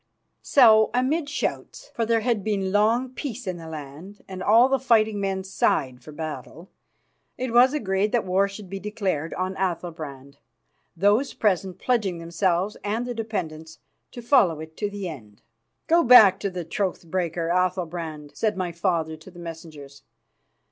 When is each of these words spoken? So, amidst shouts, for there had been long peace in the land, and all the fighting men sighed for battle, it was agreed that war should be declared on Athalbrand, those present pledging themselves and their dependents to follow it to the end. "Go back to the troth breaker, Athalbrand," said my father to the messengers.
So, 0.41 0.89
amidst 0.95 1.31
shouts, 1.31 1.91
for 1.93 2.07
there 2.07 2.21
had 2.21 2.43
been 2.43 2.71
long 2.71 3.09
peace 3.09 3.45
in 3.45 3.57
the 3.57 3.67
land, 3.67 4.23
and 4.27 4.41
all 4.41 4.67
the 4.67 4.79
fighting 4.79 5.19
men 5.21 5.43
sighed 5.43 6.01
for 6.03 6.11
battle, 6.11 6.71
it 7.37 7.53
was 7.53 7.75
agreed 7.75 8.11
that 8.11 8.25
war 8.25 8.47
should 8.47 8.67
be 8.67 8.79
declared 8.79 9.31
on 9.35 9.53
Athalbrand, 9.57 10.37
those 10.97 11.35
present 11.35 11.77
pledging 11.77 12.17
themselves 12.17 12.75
and 12.83 13.05
their 13.05 13.13
dependents 13.13 13.77
to 14.11 14.23
follow 14.23 14.59
it 14.59 14.75
to 14.77 14.89
the 14.89 15.07
end. 15.07 15.43
"Go 15.85 16.01
back 16.03 16.39
to 16.39 16.49
the 16.49 16.65
troth 16.65 17.05
breaker, 17.05 17.49
Athalbrand," 17.51 18.35
said 18.35 18.57
my 18.57 18.71
father 18.71 19.15
to 19.15 19.29
the 19.29 19.37
messengers. 19.37 20.01